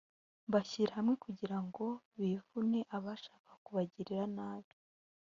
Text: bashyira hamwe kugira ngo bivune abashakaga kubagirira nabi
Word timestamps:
bashyira 0.53 0.91
hamwe 0.97 1.15
kugira 1.25 1.57
ngo 1.65 1.85
bivune 2.17 2.79
abashakaga 2.95 3.53
kubagirira 3.63 4.25
nabi 4.37 4.73